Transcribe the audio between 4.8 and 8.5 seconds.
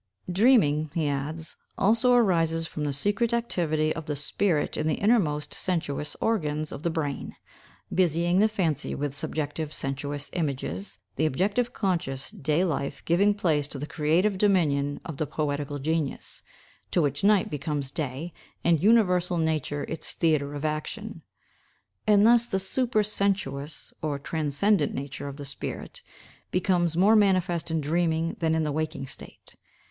the innermost sensuous organs of the brain, busying the